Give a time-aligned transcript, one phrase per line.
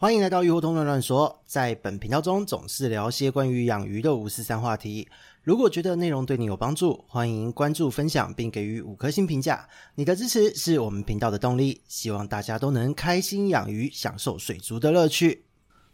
[0.00, 5.08] 欢迎来到鱼活通乱乱说，在本频道中总是聊些关于养鱼的五四三话题。
[5.42, 9.68] 如果觉得内容对你有帮助，欢迎关注、分享并给予五颗星评价。
[9.96, 11.80] 你的支持是我们频道的动力。
[11.88, 15.42] 希望大家都能开心养鱼，享受水族的乐趣。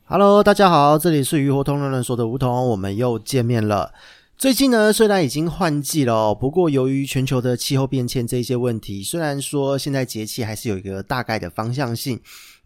[0.04, 3.94] Hello，大家好，这里是鱼活通乱乱说的梧桐，我们又见面了。
[4.36, 12.20] 最近呢，虽然已经换季了哦，不过由于全球的气候变迁这一些问题，虽然说现在节气还是有一个大概的方向性。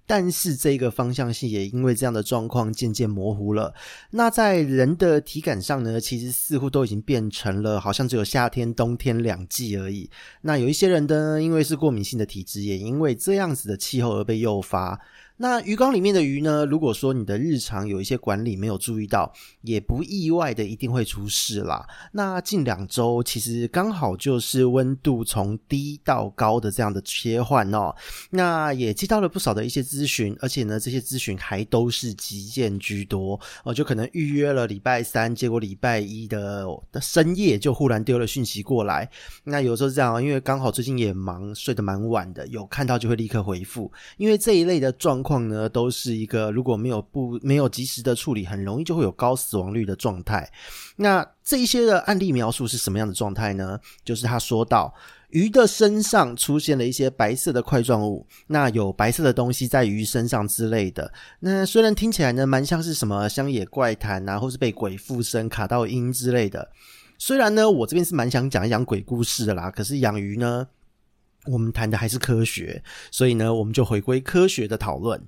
[0.08, 3.74] 但是这个方向性也因为这样的状况渐渐模糊了。
[4.10, 10.08] 那在人的体感上呢，其实似乎都已经变成了好像只有夏天、冬天两季而已。
[10.40, 14.98] 那有一些人呢，因为是过敏性的体质，也因为这样子的气候而被诱发。
[15.40, 21.86] 那鱼缸里面的鱼呢，如果说你的日常有一些管理没有注意到，也不意外的一定会出事啦。
[22.10, 27.94] 那近两周其实刚好就是温度从低到高的这样的切换哦。
[28.30, 36.66] 那也接到了不少的一些咨询，而且呢，这些咨询还都是急件居多哦，就可能预约了礼拜三，结果礼拜一的
[37.00, 39.08] 深夜就忽然丢了讯息过来。
[39.44, 45.27] 那有时候是这样，因为刚好最近也忙，睡得蛮晚的，有看到就会立刻回复，因为这一类的状况。
[45.28, 50.50] 况呢，都是一个如果没有不没有及时的处理，很容易就会有高死亡率的状态。
[50.96, 53.78] 那这一些的案例描述是什么样的状态呢？
[54.04, 54.94] 就是他说到
[55.28, 61.12] 鱼的身上出现了一些白色的块状物，那有白色的东西在鱼身上之类的。
[61.40, 66.66] 那虽然听起来呢，蛮像是什么乡野怪谈啊，或是被鬼附身、卡到阴之类的。
[67.18, 70.66] 虽然呢，我这边是蛮想讲一讲鬼故事的啦，可是养鱼呢，
[71.48, 75.20] 我们谈的还是科学，所以呢，我们就回归科学的讨论。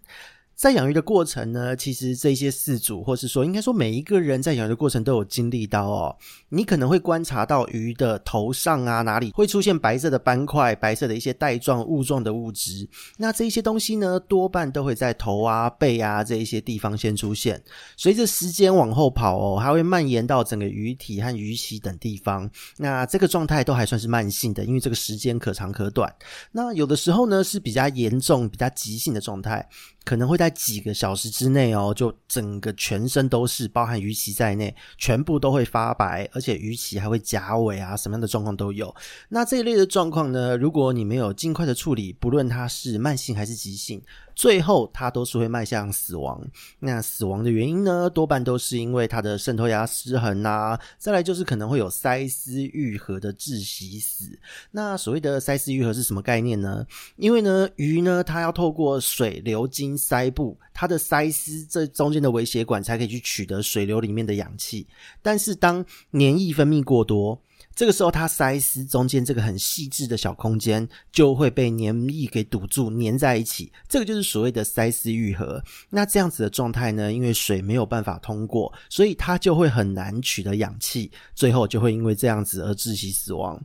[0.61, 6.15] 在养鱼的过程呢，其实这些事主，或是说应该说每一个人在养鱼的过程都有经历到哦。
[6.51, 12.87] 你可能会观察到鱼的头上啊，哪里会出现白色的斑块、白色的一些带状雾状的物质。
[13.17, 17.59] 那这一些东西呢，多半都会在头啊、背啊这一些地方先出现。
[17.97, 22.51] 随着时间往后跑哦，还会蔓延到整个鱼体和鱼鳍等地方。
[22.77, 26.15] 那这个状态都还算是慢性的，因为这个时间可长可短。
[26.53, 29.67] 那有的时候呢，是比较严重、比较急性的状态。
[30.05, 38.95] 可能会在几个小时之内哦，就整个全身都是，包含鱼鳍在内，全部都会发白，而且鱼鳍还会夹尾啊，什么样的状况都有。
[39.29, 44.03] 那这一类的状况呢，如果你没有尽快的处理，不论它是慢性还是急性。
[44.35, 46.41] 最后，它都是会迈向死亡。
[46.79, 50.79] 那死亡的原因呢，多半都是因为它的渗透压失衡啊。
[50.99, 54.39] 再来就是可能会有鳃丝愈合的窒息死。
[54.71, 56.87] 那所谓的鳃丝愈合是什么概念呢？
[57.17, 64.87] 因为呢，鱼呢，它要透过水流经鳃部，它的鳃丝这中间的微血管才可以去取得水流里面的氧气。
[65.23, 67.41] 但是当黏液分泌过多，
[67.75, 73.73] 这个时候，它鳃丝中间这个很细致的小空间就会被黏液给堵住，粘在一起。
[73.89, 75.63] 这个就是所谓的鳃丝愈合。
[75.89, 83.59] 那这样子的状态呢，因为水没有办法通过，所以它就会很难取得氧气，最后就会因为这样子而窒息死亡。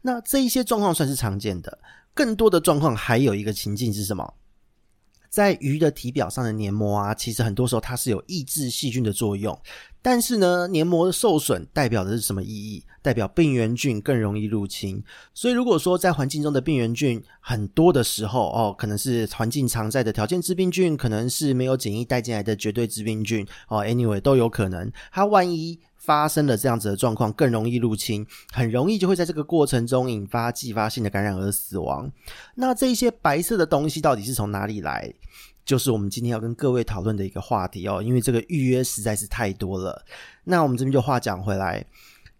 [0.00, 1.76] 那这一些状况算是常见的，
[2.14, 4.34] 更多的状况还有一个情境是什么？
[5.28, 9.58] 在鱼的体表上的黏膜啊，其实很多时候它是有抑制细菌的作用。
[10.08, 12.84] 但是呢，黏膜的受损代表的是什么意义？
[13.02, 15.02] 代表病原菌更容易入侵。
[15.34, 24.88] 所以如果说在环境中的病原菌很多的时候，哦，可能是环境常在的条件致病菌，可能是没有检疫带进来的绝对致病菌，哦，anyway 都有可能。
[25.10, 32.08] 它万一发生了这样子的状况，更容易入侵，很容易就会在这个过程中引发继发性的感染而死亡。
[32.54, 35.12] 那这些白色的东西到底是从哪里来？
[35.64, 40.00] 就是我们今天要跟各位讨论的一个话题哦，因为这个预约实在是太多了。
[40.44, 41.84] 那我们这边就话讲回来。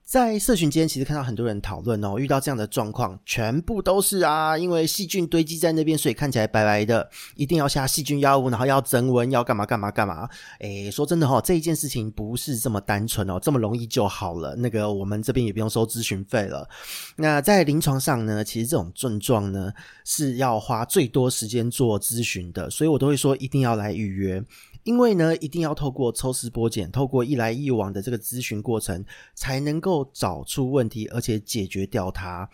[0.07, 10.29] 在社群间，其实看到很多人讨论哦，遇到这样的状况，全部都是啊，因为细菌堆积在那边，所以看起来白白的，一定要下细菌药物，然后要增温，要干嘛干嘛干嘛。
[10.61, 14.55] 诶，说真的哈，这一件事情不是这么单纯哦，这么容易就好了。
[14.55, 16.69] 那个我们这边也不用收咨询费了。
[17.17, 19.73] 那在临床上呢，其实这种症状呢
[20.05, 24.41] 是要花最多时间做咨询的，所以我都会说一定要来预约。
[24.87, 29.05] 因为呢，一定要透过抽丝剥茧，透过一来一往的这个咨询过程，
[29.35, 32.49] 才能够找出问题，而且解决掉它。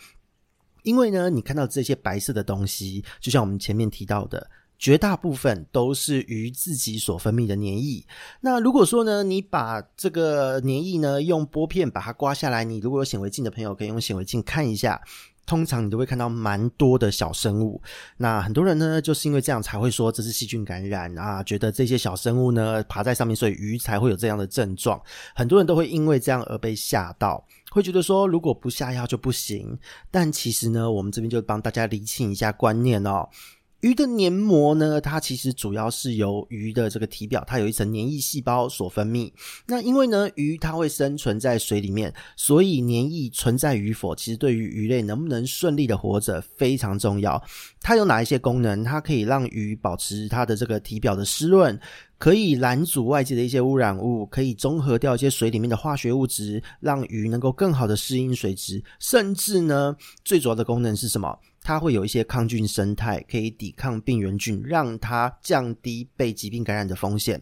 [0.82, 8.02] 因为呢，你看到这些白色的东西，就像我们前面提到的，绝大部分都是鱼自己所分泌的黏液。
[8.40, 15.02] 那如果说呢，你把这个黏液呢用玻片把它刮下来，你如果有显微镜的朋友，可以用显微镜看一下。
[15.52, 17.78] 通常你都会看到蛮多的小生物，
[18.16, 24.99] 那很多人呢就是因为这样才会说这是细菌感染啊，觉得这些小生物呢爬在上面，所以鱼才会有这样的症状。
[25.34, 29.78] 很多人都会因为这样而被吓到，会觉得说如果不下药就不行。
[30.10, 33.28] 但其实呢，我们这边就帮大家理清一下观念哦。
[33.82, 39.32] 鱼的黏膜呢，它其实主要是由鱼的这个体表，它有一层黏液细胞所分泌。
[39.67, 47.43] 那因为呢，鱼它会生存在水里面，所以黏液存在与否，其实对于鱼类能不能顺利的活着非常重要。
[47.81, 48.84] 它有哪一些功能？
[48.84, 51.76] 它可以让鱼保持它的这个体表的湿润，
[52.19, 58.81] 可以拦阻外界的一些污染物，可以中和掉一些水里面的化学物质，让鱼能够更好的适应水质。
[59.00, 61.37] 甚至呢，最主要的功能是什么？
[61.62, 67.41] 它会有一些抗菌生态，可以抵抗病原菌，让它降低被疾病感染的风险。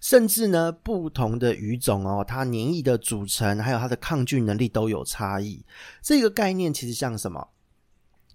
[0.00, 5.64] 甚至呢，不同的鱼种哦，它黏液的组成还有它的抗菌能力都有差异。
[6.02, 7.48] 这个概念其实像什么？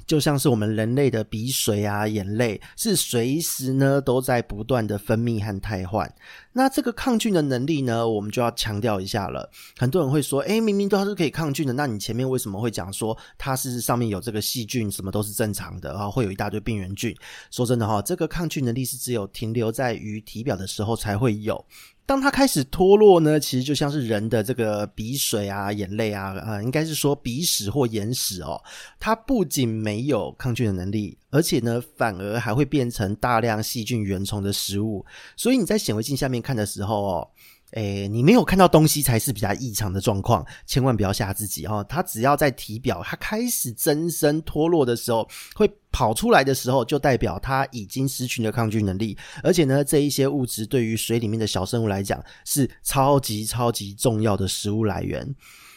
[0.06, 6.14] 就像是我们人类的鼻水啊、眼泪，是随时呢都在不断的分泌和汰换。
[6.52, 9.50] 那这个抗菌的能力呢，我们就要强调一下了。
[9.78, 16.10] 很多人会说，诶，明明都是可以抗菌的，那你前面为什么会讲说它是上面有这个细菌，什么都是正常的啊？
[16.10, 17.16] 会有一大堆病原菌。
[17.50, 21.66] 说真的哈，这个抗菌能力是只有停留在鱼体表的时候才会有。
[22.06, 28.62] 当它开始脱落呢，其实就像是人的这个鼻水啊、眼泪啊，呃，应该是说鼻屎或眼屎哦。
[29.00, 35.06] 它不仅没有抗菌的能力，而且呢，反而还会变成大量细菌原虫的食物。
[35.38, 37.28] 所以你在显微镜下面看的时候哦。
[37.74, 41.84] 诶，你没有看到东西才是比较异常的状况，千万不要吓自己哦。
[41.90, 49.18] 它只要在体表它开始增生脱落的时候，会跑出来的时候，就代表它已经失去了抗菌能力。
[49.42, 55.36] 而且呢，这一些物质对于水里面的小生物来讲是超级超级重要的食物来源。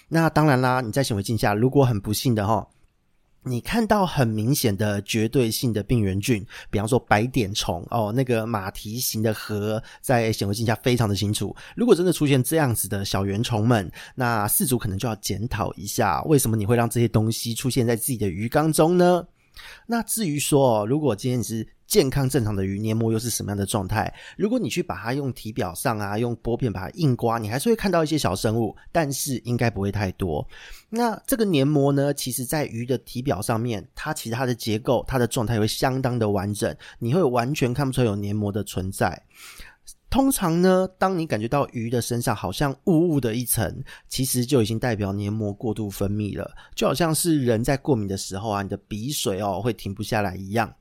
[0.08, 2.66] 那当然啦，你在显微镜下，如果很不幸的哈。
[3.48, 11.54] 你看到很明显的绝对性的病原菌，比方说白点虫哦，那个马蹄形的核在显微镜下非常的清楚。
[11.76, 19.24] 如果真的出现这样子的小圆虫们，那饲主可能就要检讨一下，为什么你会让这些东西出现在自己的鱼缸中呢？
[19.86, 24.12] 那至于说，如果今天你是健康正常的鱼，黏膜又是什么样的状态？
[24.36, 30.46] 如果你去把它用体表上啊，用玻片把它硬刮，你还是会看到一些小生物，但是应该不会太多。
[30.88, 39.22] 那这个黏膜呢，其实在鱼的体表上面，它其实它的结构、它的状态会相当的完整，你会完全看不出有黏膜的存在。
[40.16, 50.72] 通常呢，当你感觉到鱼的身上好像雾雾的一层，其实就已经代表黏膜过度分泌了，就好像是人在过敏的时候啊，你的鼻水哦会停不下来一样。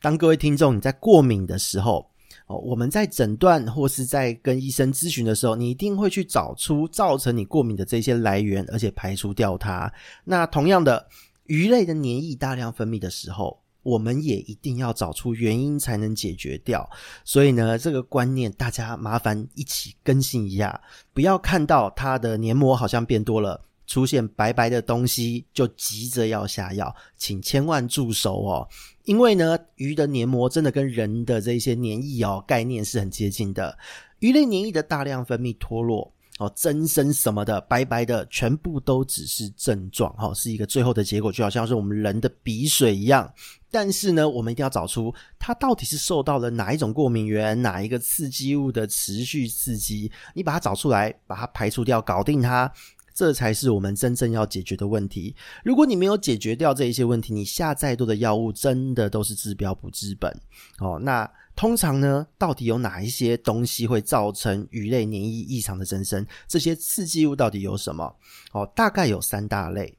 [0.00, 2.08] 当各位听众你在过敏的时候
[2.46, 9.92] 哦，我们在诊断或是在跟医生咨询的时候，你一定会去找出造成你过敏的这些来源，而且排除掉它。
[10.22, 11.04] 那同样的，
[11.46, 13.63] 鱼类的黏液大量分泌的时候。
[13.84, 16.90] 我们也一定要找出原因才能解决掉，
[17.22, 20.80] 所以呢，这个观念大家麻烦一起更新一下，
[21.12, 28.68] 不要看到它的黏膜好像变多了，出现白白的东西就急着要下药，请千万住手哦，
[29.04, 33.78] 因为呢，鱼的黏膜真的跟人的这些黏液哦概念是很接近的，
[34.18, 36.10] 鱼类黏液的大量分泌脱落。
[36.40, 43.32] 哦，增生什么的，白白的，全部都只是症状，哈、哦，是一个最后的结果，就好像是我们人的鼻水一样。
[43.74, 52.72] 但是呢，我们一定要找出它到底是受到了哪一种过敏源，哪一个刺激物的持续刺激，你把它找出来，把它排除掉，搞定它，
[53.12, 55.34] 这才是我们真正要解决的问题。
[55.64, 60.32] 如果你没有解决掉这一些问题，你下再多的药物，真的都是治标不治本。
[60.78, 61.28] 哦，那。
[61.56, 66.26] 通常呢，到底有哪一些东西会造成鱼类黏液异常的增生？
[66.48, 68.12] 这些刺激物到底有什么？
[68.50, 69.96] 哦，大概有三大类。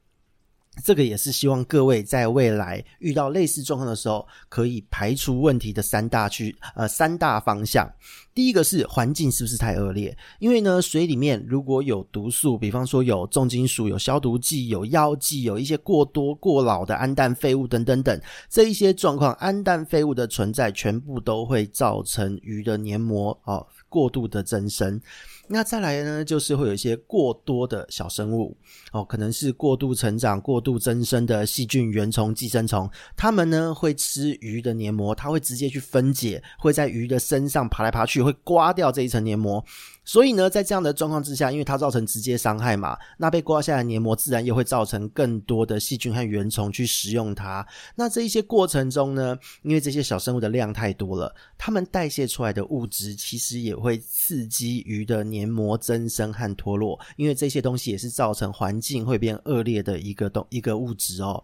[0.84, 7.90] 这个也是希望各位在未来遇到类似状况的时候，可以排除问题的三大区呃三大方向。
[8.34, 10.16] 第一个是环境是不是太恶劣？
[10.40, 25.00] 因为呢，水里面如果有毒素，比方说有重金属、有消毒剂、有药剂、有一些过多过老的氨氮废物等等等，这一些状况，氨氮废物的存在，全部都会造成鱼的黏膜哦过度的增生。
[25.48, 28.56] 那再来呢，就是会有一些过多的小生物
[28.92, 39.64] 哦，可能是过度成长、过度增生的细菌、原虫、寄生虫，它们呢会吃鱼的黏膜，它会直接去分解，会在鱼的身上爬来爬去，会刮掉这一层黏膜。
[40.06, 47.66] 所以呢，在这样的状况之下，因为它造成直接伤害嘛，那被刮下来的黏膜自然又会造成更多的细菌和原虫去食用它。
[47.96, 57.00] 那这一些过程中呢，因为这些小生物的量太多了，它们代谢出来的物质其实也会刺激鱼的黏膜增生和脱落。
[57.16, 61.44] 因为这些东西也是造成环境会变恶劣的一个东一个物质哦。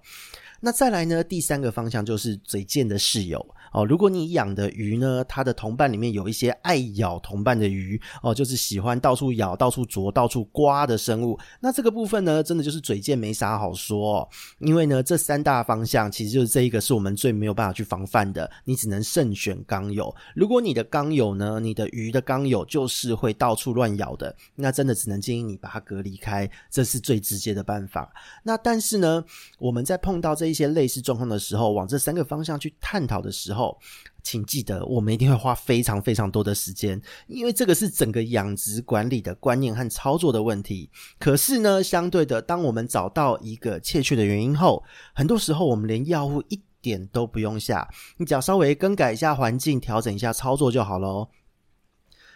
[0.63, 3.43] 那再来呢，第三个方向就是嘴贱的室友。
[3.73, 14.29] 哦，如果你养的鱼呢，它的同伴里面有一些爱咬同伴的鱼，哦，就是喜欢到处咬、到处啄、到处刮的生物，那这个部分呢，真的就是嘴贱没啥好说哦。
[14.59, 20.13] 因为呢，这三大方向其实就是这一个是我们最没有办法去防范的，你只能慎选缸友。
[20.35, 28.11] 如果你的缸友呢，你的鱼的缸友就是会到处乱咬的，那真的只能建议你把它隔离开，这是最直接的办法。
[28.43, 29.23] 那但是呢，
[29.59, 33.75] 我们在碰到这一些类似状况的时候，往这三个方向去探讨的时候，
[34.21, 40.87] 请记得，我们一定会花非常非常多的时间，因为这个是整个养殖管理的观念和操作的问题。
[41.17, 44.83] 可是呢，相对的，当我们找到一个切确的原因后，
[45.15, 51.29] 很多时候我们连药物一点都不用下，你只要稍微更改一下环境，调整一下操作就好咯。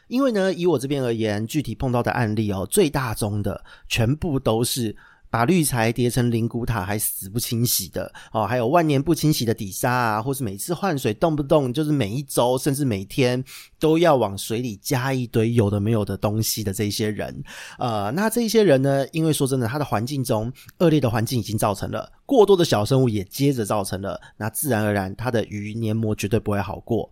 [0.07, 4.95] 因为呢，以我这边而言，具体碰到的案例哦，最大宗的全部都是。
[5.36, 13.44] 把滤材叠成灵骨塔还死不清洗的哦，还有万年不清洗的底沙啊，或是每次换水动不动就是每一周甚至每天
[13.77, 17.44] 都要往水里加一堆有的没有的东西的这些人，
[17.77, 27.12] 呃，那这些人呢，因为说真的，他的环境中恶劣的环境已经造成了过多的小生物也接着造成了，那自然而然他的鱼黏膜绝对不会好过。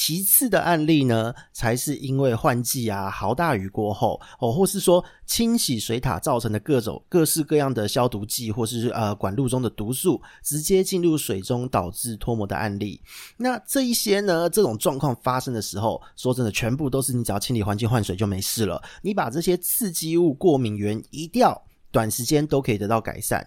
[0.00, 12.98] 其次的案例呢，才是因为换季啊，豪大雨过后哦，或是说清洗水塔造成的各种各式各样的消毒剂，或是呃管路中的毒素直接进入水中导致脱膜的案例。
[13.36, 18.82] 那这一些呢，这种状况发生的时候，说真的，全部都是你只要清理环境换水就没事了。
[19.02, 23.46] 你把这些刺激物过敏源移掉，短时间都可以得到改善。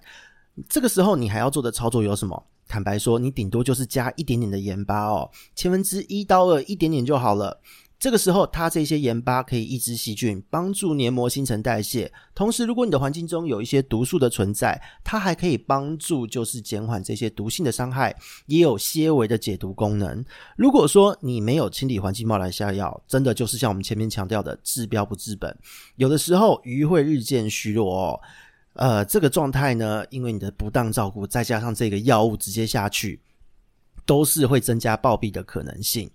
[0.69, 2.43] 这个时候你还要做的操作有什么？
[2.67, 7.59] 坦白说，你顶多就是加一点点的盐巴哦，千分之一到二，一点点就好了。
[7.99, 12.11] 这个时候，它这些盐巴可以抑制细菌，帮助黏膜新陈代谢。
[12.35, 18.13] 同时，如果你的环境中有一些毒素的存在，它还可以帮助就是减缓这些毒性的伤害，
[18.47, 20.23] 也有些微的解毒功能。
[20.57, 25.57] 如果说你没有清理环境，贸来下药，真的就是像我们前面强调的治标不治本。
[25.95, 28.19] 有的时候鱼会日渐虚弱哦。
[28.73, 33.19] 呃，这个状态呢，因为你的不当照顾，再加上这个药物直接下去，
[34.05, 36.09] 都是会增加暴毙的可能性。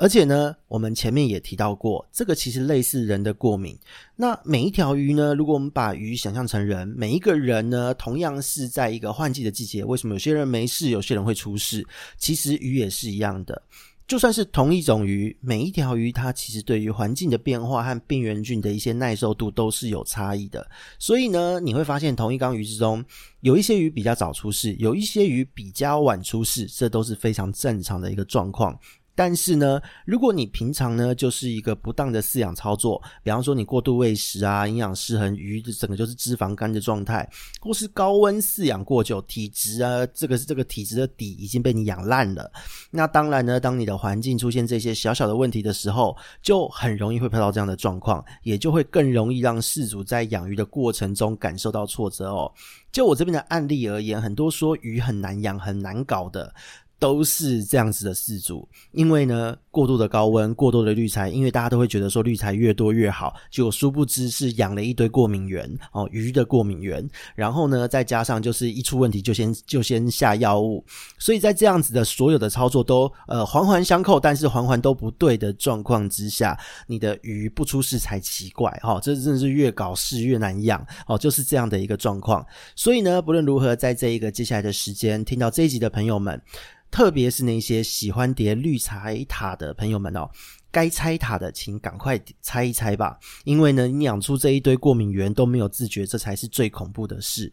[0.00, 3.76] 而且呢，我们前面也提到过，这个其实类似人的过敏。
[4.14, 11.84] 那每一条鱼呢，如果我们把鱼想象成人，每一个人呢，同样是在一个换季的季节，为什么有些人没事，有些人会出事？
[12.16, 13.60] 其实鱼也是一样的。
[14.08, 20.66] 就算是同一种鱼，每一条鱼它其实对于环境的变化和病原菌的一些耐受度都是有差异的。
[20.98, 23.04] 所以呢，你会发现同一缸鱼之中，
[23.40, 28.74] 有一些鱼比较早出世，有一些鱼比较晚出世，这都是非常正常的一个状况。
[29.18, 37.28] 但是呢，如果你平常呢就是一个不当的饲养操作，比方说你过度喂食啊，营养失衡，鱼整个就是脂肪肝的状态，
[37.60, 42.48] 或是高温饲养过久，体质啊，这个是这个体质的底已经被你养烂了。
[42.92, 52.52] 那当然呢，当你的环境出现这些小小的问题的时候，就很容易会碰到这样的状况，也就会更容易让饲主在养鱼的过程中感受到挫折哦。
[52.92, 56.54] 就我这边的案例而言，很多说鱼很难养、很难搞的。
[56.98, 67.08] 都是这样子的事主，因为呢，过度的高温、过多的滤材，因为大家都会觉得说滤材越多越好，结果殊不知是养了一堆过敏源哦，鱼的过敏源。
[67.36, 70.84] 然后呢，再加上就是一出问题就先就先下药物，
[71.18, 82.44] 所以在这样子的所有的操作都呃环环相扣，但是环环都不对的状况之下，你的鱼不出事才奇怪哦，这真的是越搞事越难养哦，就是这样的一个状况。
[82.74, 86.42] 所以呢，不论如何，在这一个接下来的时间，听到这一集的朋友们。
[86.90, 90.28] 特别是那些喜欢叠滤材塔的朋友们哦，
[90.70, 97.52] 该拆塔的请赶快拆一拆吧，因为呢，你养出这一堆过敏源都没有自觉，这才是最恐怖的事。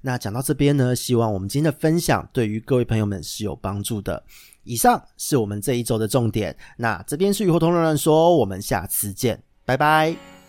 [0.00, 4.22] 那讲到这边呢，希望我们今天的分享对于各位朋友们是有帮助的。
[4.64, 6.54] 以上是我们这一周的重点。
[6.76, 10.39] 那这边是雨后通乱乱说，我们下次见，拜拜。